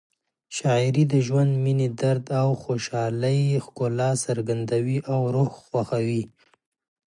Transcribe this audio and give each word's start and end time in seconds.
شاعري 0.57 1.03
د 1.13 1.15
ژوند، 1.25 1.51
مینې، 1.63 1.87
درد 2.01 2.25
او 2.41 2.49
خوشحالۍ 2.63 3.39
ښکلا 3.65 4.11
څرګندوي 4.25 4.97
او 5.13 5.21
روح 5.35 5.51
خوښوي. 5.65 6.23